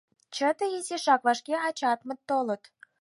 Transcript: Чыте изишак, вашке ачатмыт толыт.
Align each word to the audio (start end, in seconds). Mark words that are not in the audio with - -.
Чыте 0.35 0.65
изишак, 0.77 1.21
вашке 1.27 1.55
ачатмыт 1.67 2.19
толыт. 2.29 2.63